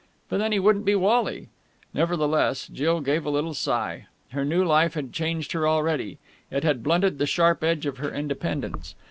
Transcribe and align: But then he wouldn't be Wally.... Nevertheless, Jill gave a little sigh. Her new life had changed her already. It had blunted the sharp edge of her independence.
But 0.29 0.39
then 0.39 0.51
he 0.51 0.57
wouldn't 0.57 0.83
be 0.85 0.95
Wally.... 0.95 1.49
Nevertheless, 1.93 2.65
Jill 2.67 3.01
gave 3.01 3.23
a 3.23 3.29
little 3.29 3.53
sigh. 3.53 4.07
Her 4.31 4.43
new 4.43 4.65
life 4.65 4.95
had 4.95 5.13
changed 5.13 5.51
her 5.51 5.67
already. 5.67 6.17
It 6.49 6.63
had 6.63 6.81
blunted 6.81 7.19
the 7.19 7.27
sharp 7.27 7.63
edge 7.63 7.85
of 7.85 7.99
her 7.99 8.11
independence. 8.11 8.95